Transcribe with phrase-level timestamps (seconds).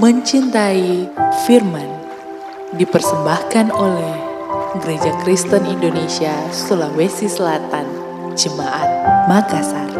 [0.00, 1.10] Mencintai
[1.42, 1.90] Firman
[2.78, 4.14] dipersembahkan oleh
[4.78, 7.84] Gereja Kristen Indonesia Sulawesi Selatan,
[8.38, 8.86] Jemaat
[9.26, 9.90] Makassar.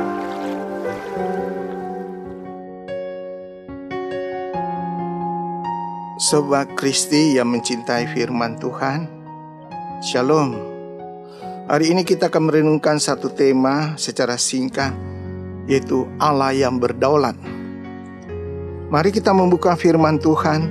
[6.23, 9.11] Sobat Kristi yang mencintai firman Tuhan,
[9.99, 10.55] Shalom.
[11.67, 14.95] Hari ini kita akan merenungkan satu tema secara singkat,
[15.67, 17.60] yaitu Allah yang berdaulat.
[18.91, 20.67] Mari kita membuka firman Tuhan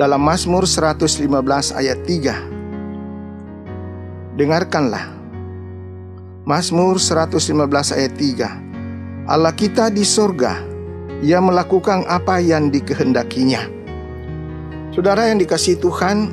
[0.00, 1.28] dalam Mazmur 115
[1.76, 4.40] ayat 3.
[4.40, 5.04] Dengarkanlah.
[6.48, 9.28] Mazmur 115 ayat 3.
[9.28, 10.64] Allah kita di sorga,
[11.20, 13.68] ia melakukan apa yang dikehendakinya.
[14.96, 16.32] Saudara yang dikasih Tuhan,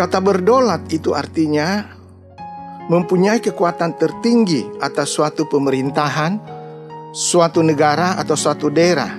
[0.00, 1.92] kata berdolat itu artinya
[2.88, 6.53] mempunyai kekuatan tertinggi atas suatu pemerintahan,
[7.14, 9.14] suatu negara atau suatu daerah.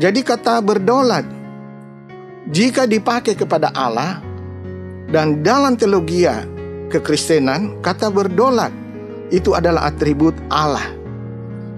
[0.00, 1.28] Jadi kata berdolat
[2.48, 4.24] jika dipakai kepada Allah
[5.12, 6.48] dan dalam teologia
[6.88, 8.72] kekristenan kata berdolat
[9.28, 10.88] itu adalah atribut Allah.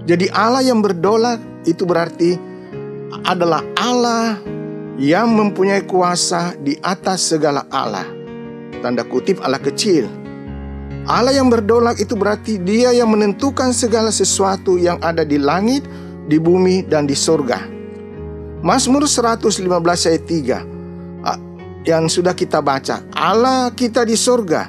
[0.07, 2.39] Jadi Allah yang berdolat itu berarti
[3.27, 4.39] adalah Allah
[4.95, 8.07] yang mempunyai kuasa di atas segala Allah.
[8.79, 10.18] Tanda kutip Allah kecil
[11.07, 15.87] Allah yang berdolak itu berarti dia yang menentukan segala sesuatu yang ada di langit,
[16.27, 17.65] di bumi, dan di surga.
[18.59, 19.63] Mazmur 115
[20.11, 23.01] ayat 3 yang sudah kita baca.
[23.15, 24.67] Allah kita di surga,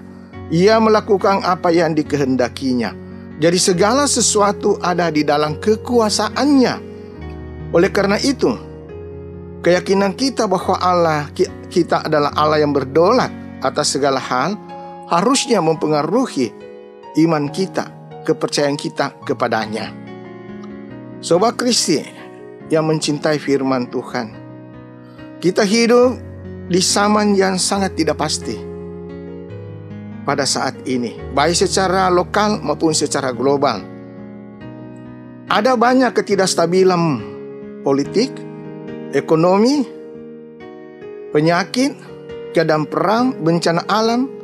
[0.48, 2.94] ia melakukan apa yang dikehendakinya.
[3.40, 6.74] Jadi segala sesuatu ada di dalam kekuasaannya.
[7.74, 8.52] Oleh karena itu,
[9.64, 11.28] keyakinan kita bahwa Allah
[11.68, 14.54] kita adalah Allah yang berdolak atas segala hal,
[15.10, 16.54] harusnya mempengaruhi
[17.26, 17.90] iman kita,
[18.22, 19.90] kepercayaan kita kepadanya.
[21.18, 21.98] Sobat Kristi
[22.70, 24.30] yang mencintai firman Tuhan,
[25.42, 26.14] kita hidup
[26.70, 28.54] di zaman yang sangat tidak pasti
[30.22, 33.82] pada saat ini, baik secara lokal maupun secara global.
[35.50, 37.02] Ada banyak ketidakstabilan
[37.82, 38.30] politik,
[39.10, 39.82] ekonomi,
[41.34, 41.98] penyakit,
[42.54, 44.39] keadaan perang, bencana alam,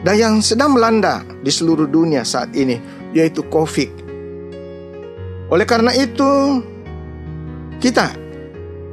[0.00, 2.80] dan yang sedang melanda di seluruh dunia saat ini
[3.12, 3.90] yaitu Covid.
[5.50, 6.62] Oleh karena itu,
[7.82, 8.14] kita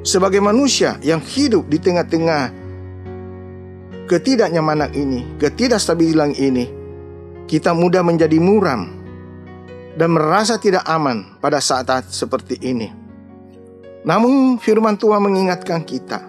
[0.01, 2.49] sebagai manusia yang hidup di tengah-tengah
[4.09, 6.65] ketidaknyamanan ini, ketidakstabilan ini,
[7.45, 8.89] kita mudah menjadi muram
[9.95, 12.89] dan merasa tidak aman pada saat-saat seperti ini.
[14.01, 16.25] Namun firman Tuhan mengingatkan kita,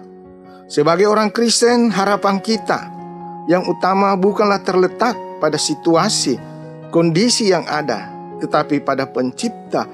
[0.69, 2.98] sebagai orang Kristen harapan kita
[3.47, 6.35] yang utama bukanlah terletak pada situasi,
[6.91, 8.11] kondisi yang ada,
[8.43, 9.87] tetapi pada pencipta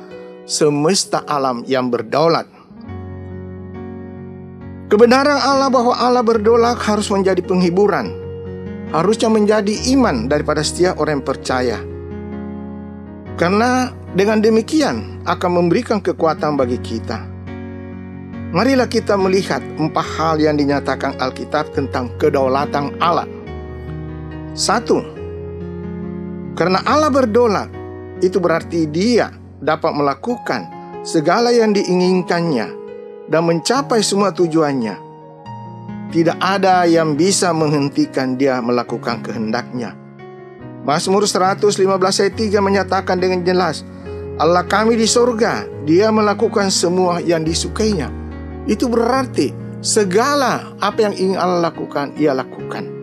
[0.46, 2.48] semesta alam yang berdaulat.
[4.86, 8.14] Kebenaran Allah bahwa Allah berdaulat harus menjadi penghiburan,
[8.94, 11.78] harusnya menjadi iman daripada setiap orang yang percaya.
[13.36, 17.20] Karena dengan demikian akan memberikan kekuatan bagi kita.
[18.56, 23.28] Marilah kita melihat empat hal yang dinyatakan Alkitab tentang kedaulatan Allah.
[24.56, 25.04] Satu,
[26.56, 27.68] karena Allah berdolat,
[28.24, 29.28] itu berarti Dia
[29.60, 30.64] dapat melakukan
[31.04, 32.72] segala yang diinginkannya
[33.28, 34.96] dan mencapai semua tujuannya.
[36.16, 39.92] Tidak ada yang bisa menghentikan Dia melakukan kehendaknya.
[40.88, 41.76] Mazmur 115
[42.24, 43.84] ayat 3 menyatakan dengan jelas,
[44.40, 48.08] Allah kami di sorga, Dia melakukan semua yang disukainya.
[48.72, 49.52] Itu berarti
[49.84, 52.95] segala apa yang ingin Allah lakukan, Ia lakukan.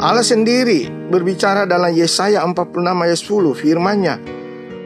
[0.00, 4.16] Allah sendiri berbicara dalam Yesaya 46 ayat 10 firman-Nya,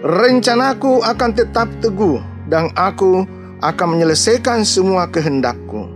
[0.02, 2.18] "Rencanaku akan tetap teguh
[2.50, 3.22] dan aku
[3.62, 5.86] akan menyelesaikan semua kehendakku."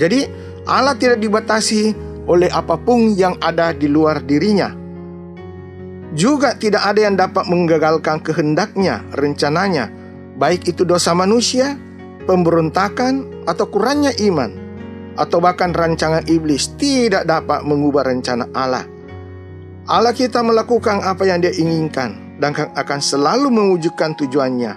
[0.00, 0.24] Jadi,
[0.64, 1.92] Allah tidak dibatasi
[2.24, 4.72] oleh apa pun yang ada di luar dirinya.
[6.16, 9.92] Juga tidak ada yang dapat menggagalkan kehendaknya, rencananya,
[10.40, 11.76] baik itu dosa manusia,
[12.24, 14.65] pemberontakan, atau kurangnya iman
[15.16, 18.84] atau bahkan rancangan iblis tidak dapat mengubah rencana Allah.
[19.86, 24.72] Allah kita melakukan apa yang Dia inginkan dan akan selalu mewujudkan tujuannya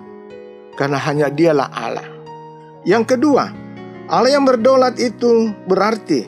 [0.79, 2.07] karena hanya Dialah Allah.
[2.87, 3.51] Yang kedua,
[4.07, 6.25] Allah yang berdolat itu berarti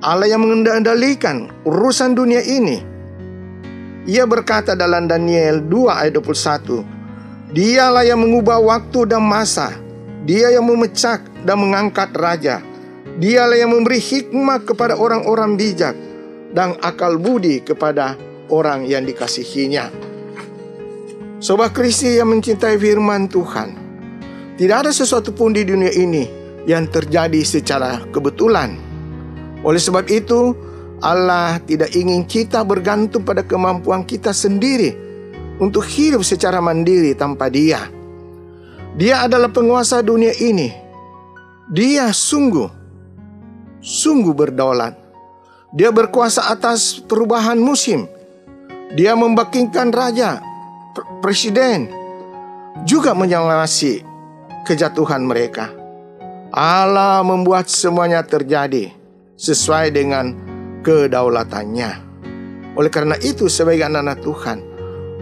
[0.00, 2.80] Allah yang mengendalikan urusan dunia ini.
[4.04, 9.72] Ia berkata dalam Daniel 2 ayat 21, Dialah yang mengubah waktu dan masa,
[10.28, 12.60] Dia yang memecah dan mengangkat raja,
[13.14, 15.94] Dialah yang memberi hikmah kepada orang-orang bijak
[16.50, 18.18] dan akal budi kepada
[18.50, 19.90] orang yang dikasihinya.
[21.38, 23.82] Sobat Kristi yang mencintai firman Tuhan,
[24.54, 26.30] Tidak ada sesuatu pun di dunia ini
[26.62, 28.78] yang terjadi secara kebetulan.
[29.66, 30.54] Oleh sebab itu,
[31.02, 34.94] Allah tidak ingin kita bergantung pada kemampuan kita sendiri
[35.58, 37.82] untuk hidup secara mandiri tanpa Dia.
[38.94, 40.70] Dia adalah penguasa dunia ini.
[41.74, 42.83] Dia sungguh,
[43.84, 44.96] sungguh berdaulat.
[45.76, 48.08] Dia berkuasa atas perubahan musim.
[48.96, 50.40] Dia membakingkan raja,
[51.20, 51.92] presiden,
[52.88, 54.00] juga menyelawasi
[54.64, 55.68] kejatuhan mereka.
[56.54, 58.94] Allah membuat semuanya terjadi
[59.34, 60.32] sesuai dengan
[60.86, 61.90] kedaulatannya.
[62.78, 64.58] Oleh karena itu sebagai anak-anak Tuhan,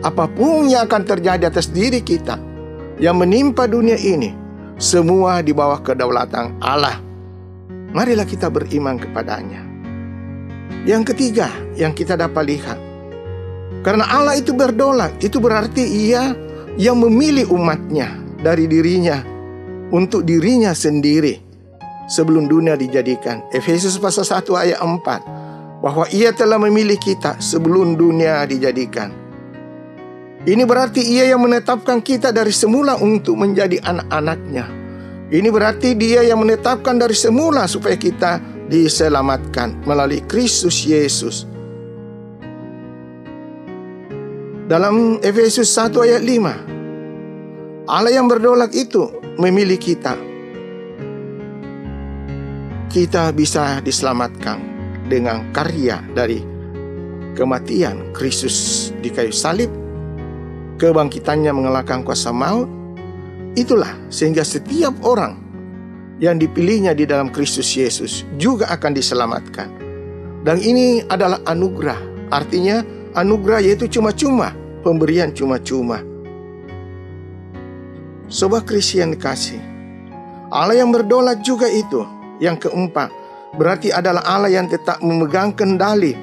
[0.04, 2.36] apa pun yang akan terjadi atas diri kita
[3.00, 4.36] yang menimpa dunia ini,
[4.76, 7.11] semua di bawah kedaulatan Allah.
[7.92, 9.60] Marilah kita beriman kepadanya.
[10.88, 12.78] Yang ketiga yang kita dapat lihat,
[13.84, 16.32] karena Allah itu berdaulat, itu berarti ia
[16.80, 19.20] yang memilih umatnya dari dirinya
[19.92, 21.36] untuk dirinya sendiri
[22.08, 23.44] sebelum dunia dijadikan.
[23.52, 29.12] Efesus pasal 1 ayat 4 bahwa ia telah memilih kita sebelum dunia dijadikan.
[30.42, 34.81] Ini berarti ia yang menetapkan kita dari semula untuk menjadi anak-anaknya.
[35.32, 38.36] Ini berarti dia yang menetapkan dari semula supaya kita
[38.68, 41.48] diselamatkan melalui Kristus Yesus.
[44.68, 49.08] Dalam Efesus 1 ayat 5, Allah yang berdaulat itu
[49.40, 50.20] memilih kita.
[52.92, 54.60] Kita bisa diselamatkan
[55.08, 56.44] dengan karya dari
[57.32, 59.72] kematian Kristus di kayu salib,
[60.76, 62.81] kebangkitannya mengalahkan kuasa maut.
[63.52, 65.36] Itulah sehingga setiap orang
[66.22, 69.68] yang dipilihnya di dalam Kristus Yesus juga akan diselamatkan.
[70.42, 72.30] Dan ini adalah anugerah.
[72.32, 72.80] Artinya
[73.12, 76.00] anugerah yaitu cuma-cuma, pemberian cuma-cuma.
[78.32, 79.60] Sobat Kristen kasih.
[80.48, 82.04] Allah yang berdolat juga itu.
[82.40, 83.12] Yang keempat,
[83.54, 86.16] berarti adalah Allah yang tetap memegang kendali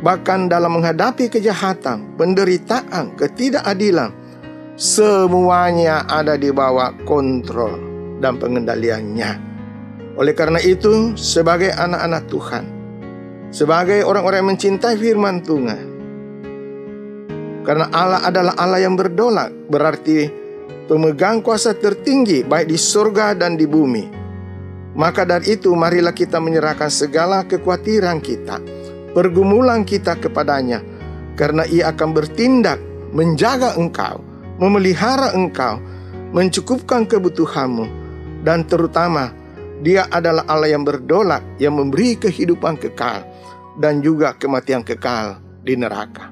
[0.00, 4.12] bahkan dalam menghadapi kejahatan, penderitaan, ketidakadilan,
[4.80, 7.76] semuanya ada di bawah kontrol
[8.24, 9.52] dan pengendaliannya.
[10.16, 12.64] Oleh karena itu, sebagai anak-anak Tuhan,
[13.52, 15.84] sebagai orang-orang yang mencintai firman Tuhan,
[17.60, 20.32] karena Allah adalah Allah yang berdolak, berarti
[20.88, 24.16] pemegang kuasa tertinggi baik di surga dan di bumi.
[24.96, 28.58] Maka dari itu marilah kita menyerahkan segala kekhawatiran kita,
[29.12, 30.80] pergumulan kita kepadanya,
[31.36, 32.80] karena ia akan bertindak
[33.12, 34.29] menjaga engkau,
[34.60, 35.80] memelihara engkau,
[36.36, 37.88] mencukupkan kebutuhanmu,
[38.44, 39.32] dan terutama
[39.80, 43.24] dia adalah Allah yang berdolak, yang memberi kehidupan kekal,
[43.80, 46.28] dan juga kematian kekal di neraka.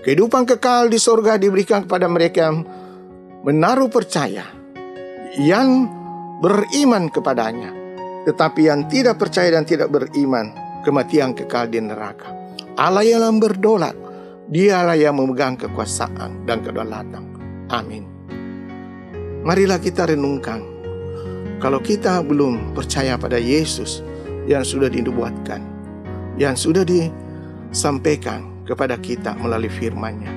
[0.00, 2.64] Kehidupan kekal di sorga diberikan kepada mereka yang
[3.44, 4.48] menaruh percaya,
[5.36, 5.84] yang
[6.40, 7.76] beriman kepadanya.
[8.24, 10.52] Tetapi yang tidak percaya dan tidak beriman,
[10.84, 12.32] kematian kekal di neraka.
[12.76, 13.96] Allah yang berdolat,
[14.48, 17.37] dialah yang memegang kekuasaan dan kedaulatan.
[17.68, 18.08] Amin.
[19.44, 20.64] Marilah kita renungkan,
[21.60, 24.00] kalau kita belum percaya pada Yesus
[24.48, 25.60] yang sudah dinubuatkan,
[26.40, 30.32] yang sudah disampaikan kepada kita melalui firman-Nya,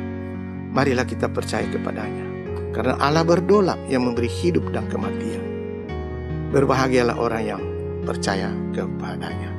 [0.75, 2.25] marilah kita percaya kepadanya.
[2.71, 5.43] Karena Allah berdolat yang memberi hidup dan kematian.
[6.55, 7.61] Berbahagialah orang yang
[8.07, 9.51] percaya kepadanya.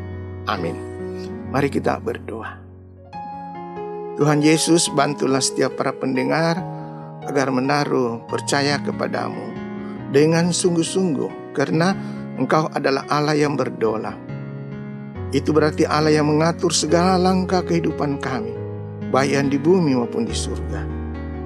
[0.48, 0.76] Amin.
[1.52, 2.56] Mari kita berdoa.
[4.16, 6.60] Tuhan Yesus, bantulah setiap para pendengar
[7.26, 9.52] agar menaruh percaya kepadamu
[10.12, 11.94] dengan sungguh-sungguh karena
[12.32, 14.16] Engkau adalah Allah yang berdola.
[15.36, 18.56] Itu berarti Allah yang mengatur segala langkah kehidupan kami,
[19.12, 20.84] baik yang di bumi maupun di surga.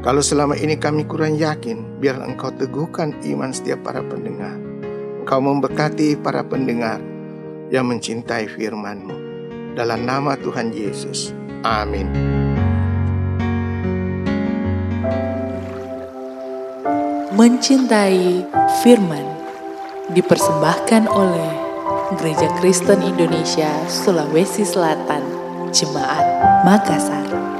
[0.06, 4.54] Kalau selama ini kami kurang yakin, biar Engkau teguhkan iman setiap para pendengar.
[5.23, 7.02] Engkau memberkati para pendengar
[7.75, 9.18] yang mencintai firman-Mu.
[9.75, 11.35] Dalam nama Tuhan Yesus.
[11.66, 12.46] Amin.
[17.37, 18.49] Mencintai
[18.81, 19.28] firman
[20.16, 21.52] dipersembahkan oleh
[22.16, 25.21] Gereja Kristen Indonesia Sulawesi Selatan,
[25.69, 26.25] Jemaat
[26.64, 27.56] Makassar.